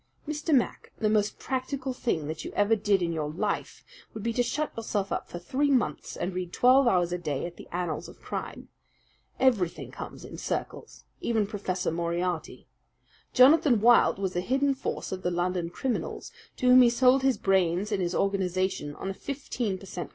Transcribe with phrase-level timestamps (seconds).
[0.27, 0.51] "Mr.
[0.51, 3.85] Mac, the most practical thing that you ever did in your life
[4.15, 7.45] would be to shut yourself up for three months and read twelve hours a day
[7.45, 8.67] at the annals of crime.
[9.39, 12.65] Everything comes in circles even Professor Moriarty.
[13.33, 17.37] Jonathan Wild was the hidden force of the London criminals, to whom he sold his
[17.37, 20.09] brains and his organization on a fifteen per cent.